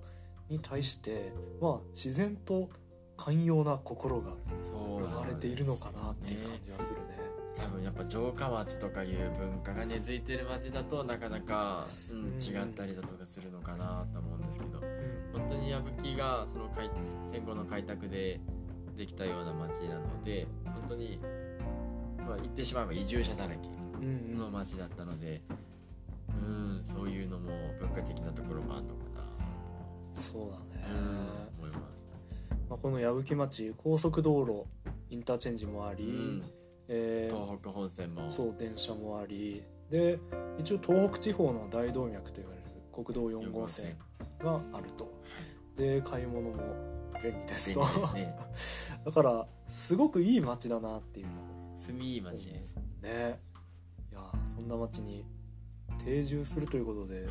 [0.49, 2.69] に対して、まあ、自然と
[3.17, 7.32] 寛容な心が生まれているのかなっていう感じはするね。
[7.55, 11.85] 多分やっぱ城下町とかいう文化が根付いてる町だとなかなか、
[12.39, 14.79] 違ったりだとかするのかなと思うんですけど
[15.33, 16.89] 本当に矢吹がその開
[17.31, 18.39] 戦後の開拓で
[18.97, 21.19] できたような町なので本当に、
[22.25, 23.69] まあ、言ってしまえば移住者だらけ
[24.35, 25.41] の町だったので
[26.29, 29.23] うんそういうのも文化的なところもあるのかな
[30.15, 30.85] そうだね。
[31.57, 31.81] 思います。
[32.69, 34.65] まあ、この矢吹町高速道路
[35.09, 36.43] インターチェンジもあり、うん
[36.95, 38.29] えー東北本線も。
[38.29, 40.19] そう電車もありで
[40.59, 43.97] 一応東北地方の大動脈と言われる国道4号線
[44.39, 45.11] があると。
[45.75, 46.57] で買い物も
[47.23, 48.35] 便利です便と利ですね。
[49.05, 51.27] だからすごくいい街だなっていう。
[51.75, 52.75] 住みいい街です。
[53.01, 53.39] ね。
[54.11, 55.25] いやそんな街に
[56.05, 57.25] 定住するということで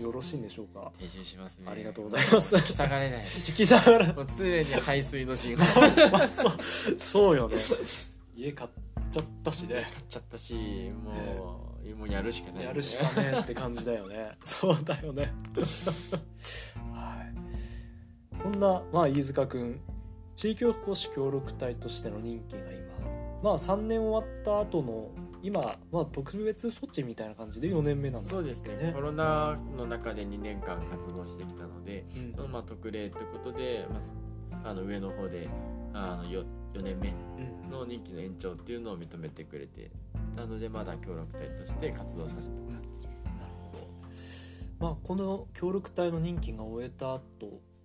[0.00, 0.92] よろしいんでしょうか？
[0.98, 1.68] 定住しますね。
[1.70, 2.54] ありがとうございます。
[2.54, 5.58] も引き下がれない 引き下がらもう常に排水の陣を
[6.12, 6.50] まあそう。
[7.00, 7.56] そうよね。
[8.36, 8.70] 家買っ
[9.10, 9.86] ちゃったしね。
[9.92, 10.54] 買っちゃったし
[11.04, 12.64] もう、もうやるしかない。
[12.64, 14.38] やるしかねえって感じだよね。
[14.44, 15.32] そうだよね。
[16.92, 17.24] は
[18.34, 18.38] い。
[18.38, 19.80] そんなまあ飯塚君
[20.34, 22.90] 地域おこし協力隊としての任期が今
[23.42, 25.10] まあ3年終わった後の
[25.42, 28.28] 今、まあ、特別措置みたいな感じで4年目なんだ。
[28.28, 28.76] そうですね。
[28.76, 28.92] ね。
[28.94, 32.04] コロナの中で2年間活動してきたので、
[32.36, 32.52] うん。
[32.52, 34.14] まあ特例ってことで、まあす、
[34.64, 35.48] あの上の方で
[35.94, 36.44] あの 4,
[36.74, 37.12] 4年目う
[37.66, 37.70] ん。
[37.70, 39.90] の任期の延長っていうのを認めてくれて
[40.36, 43.08] なのでまだ協力隊として活動させてもらっている。
[43.24, 43.78] なるほど、
[44.78, 47.20] まあ、この協力隊の任期が終えた後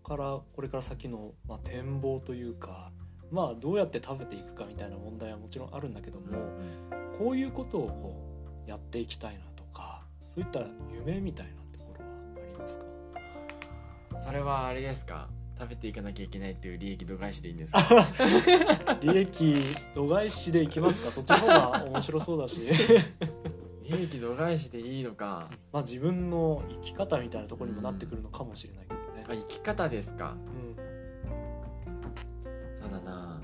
[0.03, 2.91] からこれから先の、まあ、展望というか、
[3.31, 6.25] まあ、どうやって食べていくかみたいな問題はもちろんあるんだけども、
[7.17, 8.15] こういうことをこ
[8.67, 12.85] うやっていきたいなとかそういった夢みたいなところはありますか？
[14.17, 15.27] それはあれですか？
[15.57, 17.79] 食べていかなきゃいけないっていう利益度外視でいいんですか？
[19.01, 19.55] 利益
[19.93, 21.11] 度外視でいきますか。
[21.11, 22.61] そっちの方が面白そうだし。
[23.87, 25.49] 利益度外視でいいのか。
[25.71, 29.23] まあ自分の生き方みたいなところにもなってくるのかもしれないけどね。
[29.27, 29.33] あ。
[29.33, 30.35] 生き方ですか？
[30.35, 30.75] うん。
[32.81, 33.39] そうだな。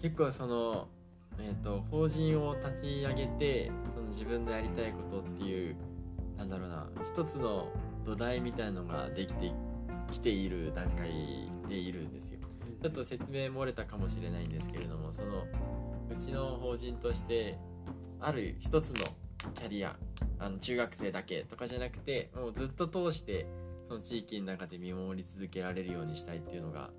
[0.00, 0.88] 結構その、
[1.38, 5.76] えー、と法人を立ち上げてその自分のやりたいことっていう
[6.36, 6.88] なんだろうな。
[7.06, 7.68] 一つの
[8.04, 9.52] 土台みたいのができて
[10.14, 11.10] きている段階
[11.68, 12.40] でいるんですよ。
[12.82, 15.46] ちょっと説明漏れたかもしれないんですけれどもその
[16.10, 17.56] うちの法人として
[18.20, 19.06] ある一つの
[19.54, 19.96] キャリア
[20.38, 23.46] あの中学生だけとかじゃなくてもうずっと通して
[23.88, 26.90] その地域の中で見守り続けられるようにしたいっていうのが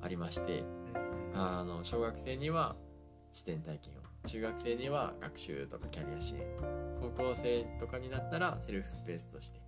[0.00, 0.62] ありまして
[1.34, 2.76] あの小学生には
[3.32, 4.08] 視点体験を。
[4.26, 6.42] 中学生には学習とかキャリア支援。
[7.00, 9.60] 高校生とかになったらセルフスペースとして。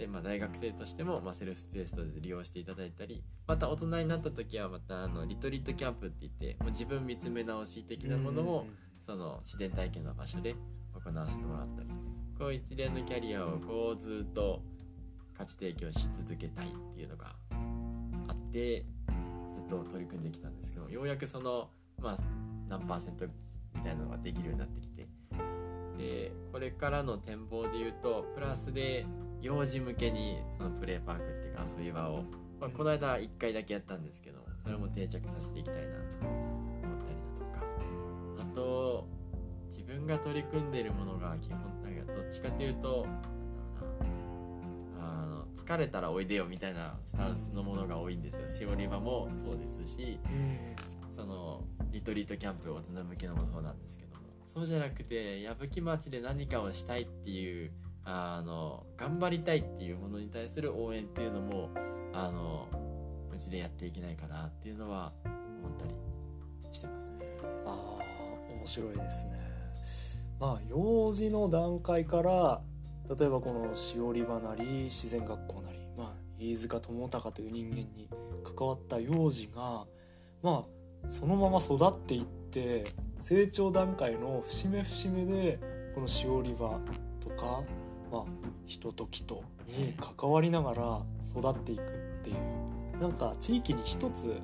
[0.00, 8.66] で、まあ、大学生としても、まあ、セルフスペースとして利用していただいたりまた大人になった時はまたあのリトリートキャンプって言ってもう自分見つめ直し的なものを
[9.04, 10.56] その自然体験の場所で
[10.94, 11.90] 行わせてもらったり。
[12.38, 14.62] こう一連のキャリアをこうずっと
[15.36, 17.34] 価値提供し続けたいっていうのが
[18.28, 18.86] あって
[19.52, 22.16] ずっと取り組んできたんですけどようやくそのまあ
[22.66, 23.26] 何パーセント
[23.74, 25.06] みたいなのができるようになってきて。
[25.98, 29.04] でこれからの展望で言うとプラスで
[29.42, 32.24] 幼児向けにそのプレーパークっていうか遊び場を、
[32.60, 37.64] まあ、この間1回だけやったんですけどそれも定着させていきたいなと思ったりだとか。
[38.38, 39.06] あと
[39.68, 43.06] 自分が取り組んでいるものが基本なんかどっちかというと
[45.00, 48.48] あの疲れたらおいでよみたいなスタンスのものが多いんですよ。
[48.48, 50.18] しおり場もそうですし
[51.10, 54.20] そのリトリートキャンプ大人向けのもそうなんですけども。
[54.46, 57.70] そうじゃなくて矢吹町で何かをしたいっていう
[58.04, 61.70] あの頑張りたいっていうものに対する応援っていうのも
[62.12, 62.66] あの
[63.32, 65.94] うちでやっていけないかなっていうのは思ったり
[66.72, 67.18] してますね。
[67.66, 67.98] あ
[68.56, 69.38] 面白いですね
[70.38, 72.60] まあ幼児の段階から
[73.08, 76.08] 例えばこのしおり場なり自然学校なり、まあ、
[76.38, 78.08] 飯塚智隆という人間に
[78.56, 79.84] 関わった幼児が
[80.42, 80.64] ま
[81.04, 82.84] あそのまま育っていって
[83.18, 85.58] 成長段階の節目節目で
[85.94, 86.78] このしおり場
[87.20, 87.62] とか、
[88.10, 88.24] まあ、
[88.66, 91.84] 人と木とに関わりながら育っていくっ
[92.22, 92.36] ていう。
[93.00, 94.36] なんか地域に一つ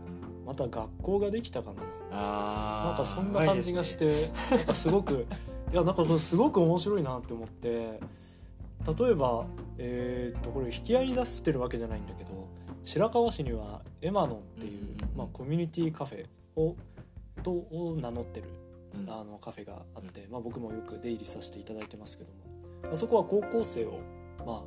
[0.46, 1.82] また学校ができたかな。
[2.10, 5.26] あなんかそんな感じがして、なんかすごく
[5.72, 8.00] いやなんかこれすごく面白いなって思って
[8.98, 9.46] 例えば
[9.78, 12.30] えーっとこれ引き合いに出してるわけじゃないんだけど
[12.84, 16.76] 白河市にはエマノンっていう、まあ、コミュニティカフェを
[17.42, 18.48] とを名乗ってる
[18.94, 19.10] うん。
[19.10, 22.55] あのカフェがあって、まあ、僕もよく出入りさせていただいてますけども
[22.92, 24.00] あそこは高校生を、
[24.44, 24.62] まあ、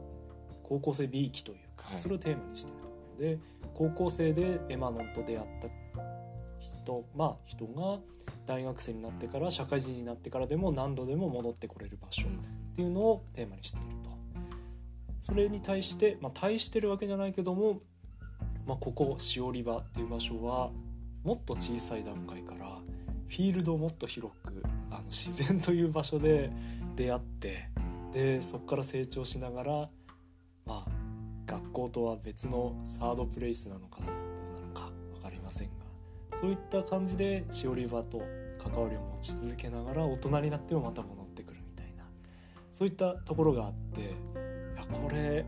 [0.63, 1.99] 高校生 B 期というか、はい。
[1.99, 3.39] それをテーマにしているところで
[3.73, 5.67] 高校生でエマノンと出会った
[6.59, 7.99] 人,、まあ、人が
[8.45, 14.09] 大学生になってから社会人になってからでも何度でも戻ってこれる場所っていうのをテーマにしていると。
[15.19, 17.81] それに対して、まあ、対してるわけじゃないけども、
[18.65, 20.71] まあ、ここしおり場っていう場所は
[21.23, 22.79] もっと小さい段階から
[23.27, 26.49] フィールドをもっと広くあの自然という場所で
[26.95, 27.69] 出会って
[28.11, 29.71] でそこから成長しながら
[30.65, 30.85] まあ
[31.45, 35.85] 学校とは別のサードプレイスなのかどうなのか分かりませんが
[36.37, 38.21] そういった感じでしおり場と
[38.57, 42.03] 関わりを持ち続けながら大人になってもまた戻ってくるみたいな
[42.71, 44.05] そういったところがあってい
[44.75, 45.45] やこれ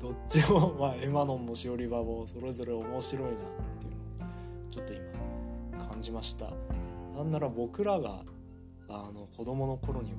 [0.00, 3.34] どっちも、まあ、エマノンもしおり場もそれぞれ面白いなっ
[3.78, 6.46] ていうのをちょっと今感じました。
[7.14, 8.22] なんなら僕らが
[8.88, 10.18] あの子供の頃には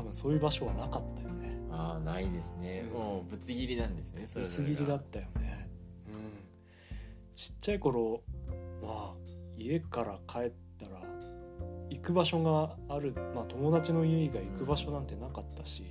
[0.00, 1.60] 多分そういう場所はなかったよね。
[1.70, 2.98] ああないですね、うん。
[2.98, 3.94] もうぶつ切りなん。
[3.94, 5.68] ですねそれぶつ切りだったよね。
[6.08, 7.34] うん。
[7.34, 8.22] ちっちゃい頃
[8.82, 9.14] まあ
[9.58, 11.02] 家から帰ったら
[11.90, 15.84] 行く場所がある、まあ、友達の家以外行く場所なんてなかったし、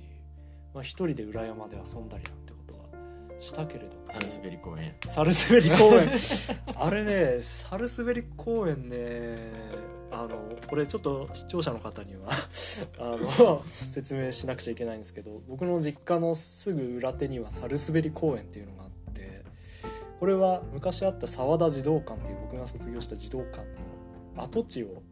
[0.74, 2.80] まあ、一人で裏山で遊んだりなんてことは
[3.38, 4.08] したけれども。
[4.08, 4.94] サルスベリ公園。
[5.06, 6.10] サルスベリ公園。
[6.74, 12.30] あれねサルスベリ公園ねあのこれちょっと視聴者の方には
[12.98, 19.42] あの 説明しなくちゃいけないんですけど僕の実家のすぐ裏手にはサルスベリ公園っていうのがあって
[20.18, 23.58] これは昔あった沢田児童館っていう僕が卒業した児童館
[24.36, 25.02] の跡地を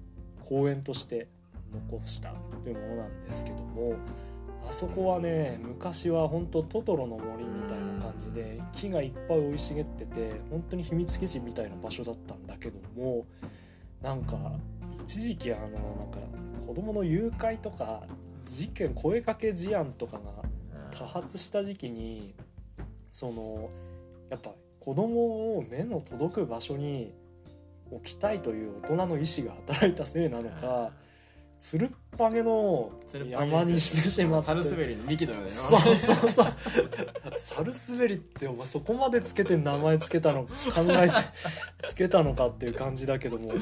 [0.45, 1.29] 公園として
[1.73, 2.35] 残した
[2.65, 3.95] というものなんですけども
[4.69, 13.27] あそこはね昔は本当トトロの森みたいな感じで木がいっぱい生い茂ってて本当に秘密基地みたいな場所だったんだけども
[14.03, 14.37] なんか
[15.03, 16.19] 一時期あのなんか
[16.67, 18.03] 子供の誘拐とか
[18.45, 20.21] 事件声かけ事案とかが
[20.91, 22.35] 多発した時期に
[23.11, 23.71] その
[24.31, 27.13] やっぱ子供を目の届く場所に
[27.91, 30.93] 置きたいという大人の意志が働いたせいなのか
[31.61, 32.93] つるっぱげの
[33.31, 34.47] 山にしてしまって。
[34.47, 36.47] サルスベリの幹だよそうそうそう。
[37.37, 40.51] サルスベリってお前そこまでつけて名前つけたの考
[40.89, 41.15] えて
[41.83, 43.53] つけたのかっていう感じだけども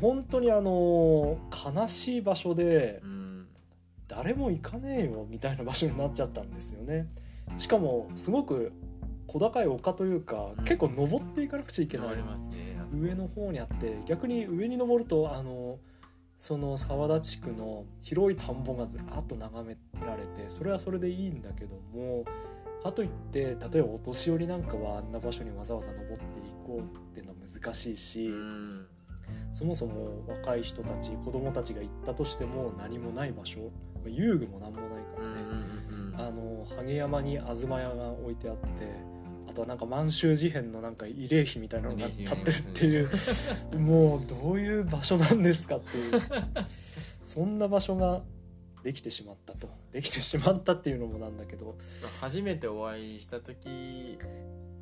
[0.00, 1.38] 本当にあの
[1.74, 3.46] 悲しい場所でうん
[4.08, 7.08] 誰も行かねえよみたいな場所になっちゃったんですよね。
[7.58, 8.72] しかもすごく
[9.26, 10.64] 小高い丘というか、うん。
[10.64, 12.08] 結構登っていかなくちゃいけない。
[12.92, 15.78] 上の方にあって逆に上に登るとあの
[16.44, 22.22] その沢田地区の広い田んぼがずらっと眺められてそれはそれでいいんだけども
[22.82, 28.86] かといって例えばお年寄りなんかはあんな場所にわざわざ登っていこうっていうのは難しいし、うん。
[29.54, 33.60] そもそも若い人たち子供たちが行ったとしても何もない場所
[33.94, 35.40] まあ遊具も何もないからね、
[36.18, 38.66] あの萩山に東屋が置いてあって
[39.23, 39.23] あ
[39.54, 43.00] とはなんか満州事変のなんか慰霊碑みたいなのが立ってるってい
[43.74, 46.20] うもうどういう場所なんですかっていう。
[47.22, 48.22] そんな場所が
[48.82, 49.68] できてしまったと。
[49.92, 51.76] できてしまったっていうのもなんだけど。
[52.20, 54.18] 初めてお会いした時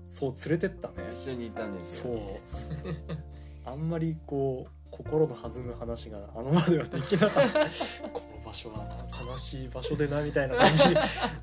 [0.08, 0.94] そう連れてったね。
[1.12, 2.12] 一緒にいたんですそう。
[2.16, 2.40] よ
[3.64, 7.60] あんまりこう心の弾む話があの場ではできなかった
[8.12, 10.94] この場所はな悲しい場所でなみたいな感じに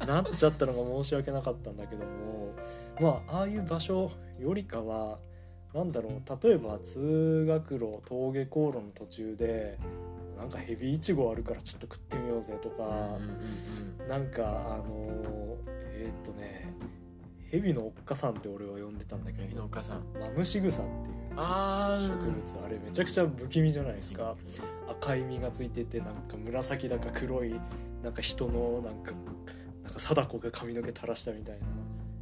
[0.08, 2.54] なっちゃったのが申し訳なかったんだけども
[3.02, 5.18] まあああいう場所よりかは
[5.74, 9.78] なんだろう例えば通学路登下校路の途中で
[10.38, 15.58] なんかヘビイチゴあるからちょっと食ってみようぜとか、うんうんなんかあの
[15.94, 16.74] えーっとね
[17.52, 19.58] ヘビのおっかさんって俺は呼んでたんだけど。
[19.58, 20.04] の岡さん。
[20.20, 24.36] マムシグサっていうあ植物あれめちゃくちゃ不気味じゃないですか。
[24.90, 27.60] 赤い実がついててなんか紫だか黒い
[28.04, 29.14] なんか人のなんか
[29.84, 31.66] なんか貞子が髪の毛垂らしたみたいな。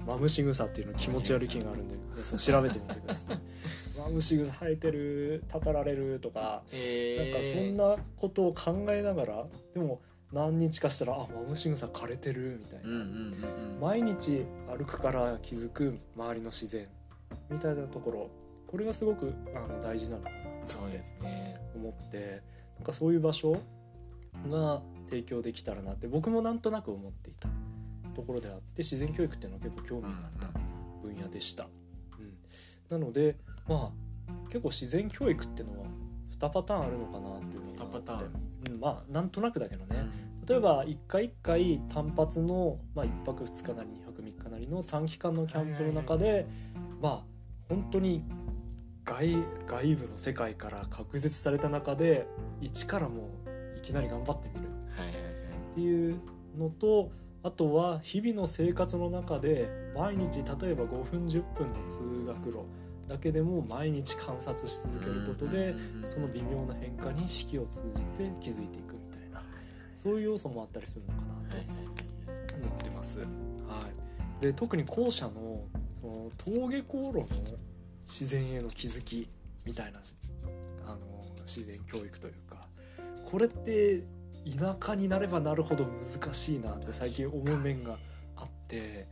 [0.06, 3.40] マムシグサっていうの気持ち悪い木があるんで調べてみてください。
[4.00, 10.00] マムシグサ生えてるたたられるとかえなんかそんなことを考えながらでも
[10.32, 12.90] 何日かしたらあマムシグサ枯れてるみたいな。
[12.90, 13.80] うんうんうんうん。
[13.80, 16.88] 毎日歩くから気づく周りの自然
[17.50, 18.30] みたいなところ。
[18.68, 21.60] これがすごくあの大事なのかなそうですね。
[21.76, 22.42] 思って。
[22.78, 23.58] なんかそういう場所
[24.50, 27.50] が提供できたらなって僕もなんとなく思っていた
[28.14, 30.60] ところであって自然教育っていうのは結構興味があった
[31.02, 31.68] 分野でした。
[32.20, 33.36] うん、なので
[33.68, 35.88] まあ結構自然教育っていうのは
[36.40, 38.12] 2パターンあるのかなっていうのがあって。
[38.12, 38.26] 2パターン。
[38.26, 38.32] うん、
[38.80, 39.98] まあなんとなくだけどね、
[40.42, 40.46] うん。
[40.46, 46.48] 例えば1回1回単発の、まあ、1泊2日なり2泊3日なりの短期間のキャンプの中で、
[47.02, 47.24] まあ
[47.70, 48.24] 本当に
[49.04, 52.28] 外外部の世界から隔絶された中で
[52.62, 53.30] 一からも
[53.76, 54.68] ういきなり頑張ってみる。
[55.72, 56.20] っていう
[56.58, 57.12] のと
[57.44, 62.66] あとは日々の生活の中で毎日例えば5分10分の通学路
[63.08, 69.42] だけでも毎日観察し続けることでその微妙な変化に四季を通じて気づいていくみたいな。
[69.96, 71.56] そういう要素もあったりするのかな
[72.48, 73.22] と思ってます。
[73.22, 73.26] は
[74.40, 75.64] い、で特に後者の
[76.02, 77.28] その登下校路の
[78.04, 79.28] 自然への気づき
[79.66, 80.00] みたいな
[80.86, 80.98] あの
[81.40, 82.68] 自然教育というか
[83.30, 84.04] これって
[84.58, 87.98] 田舎になればなるほど難しいなって最近思う面が
[88.38, 89.08] あって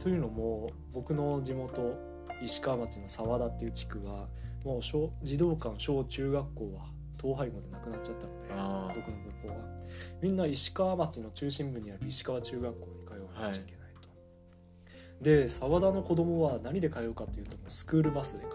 [0.00, 1.96] というのも僕の地元
[2.44, 4.28] 石川町の沢田っていう地区は
[4.64, 6.86] もう小児童館小中学校は
[7.18, 9.54] 統廃合でなくなっちゃったので僕の学校は。
[10.20, 14.08] みんな石川町の中心部にある石川中学校に通わなくちゃいけないと、
[15.20, 18.50] で澤田の子供は何で通うかというともうスクールバスで通う。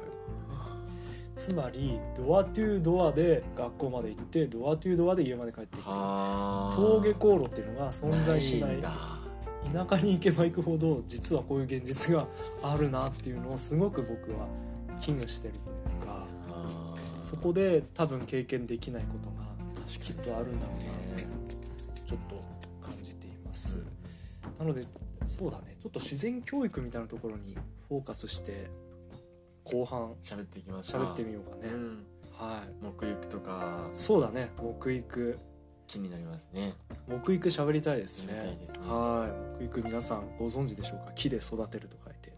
[1.35, 5.77] つまりドアトゥードアで学校まで行ってドアトゥードアで家まで帰ってく。
[5.77, 6.75] るはあ。
[6.75, 8.81] 登下校路っていうのが存在しない
[9.73, 12.27] 田舎に行けば行くほど実はこういう現実が
[12.63, 14.47] あるなっていうのをすごく僕は
[15.01, 16.27] 危惧してるというか
[17.23, 19.47] そこで多分経験できないことが
[19.85, 20.83] 確きっとあるんだろうな
[21.47, 21.55] と
[22.05, 22.35] ちょっと
[22.85, 23.83] 感じています。
[24.59, 24.85] なので
[25.27, 25.75] そうだね。
[25.81, 27.55] ちょっと自然教育みたいなところに
[27.89, 28.69] フォーカスして
[29.63, 32.05] 後半喋っていきますか喋ってみようかね、うん。
[32.37, 32.85] はい。
[32.85, 33.89] 木育とか。
[33.91, 34.49] そうだね。
[34.57, 35.37] 木育
[35.87, 36.73] 気になりますね。
[37.07, 38.33] 木育喋りたいですね。
[38.33, 38.79] 喋りたいですね。
[38.87, 39.27] は
[39.59, 39.63] い。
[39.63, 41.13] 木育皆さんご存知でしょうか？
[41.13, 42.33] 木で育てると書いて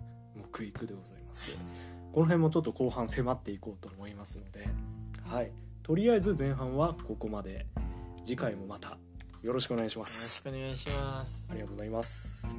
[0.52, 1.52] 木育でございます。
[2.14, 4.68] この辺もちょっと後半迫っていこうと思いますので。
[5.26, 5.52] はい。
[5.84, 7.66] とりあえず前半はここまで。
[8.26, 8.97] 次回もまた
[9.41, 11.47] よろしくお願いしまよろしすくお願いします。
[11.50, 12.56] ありがとうございます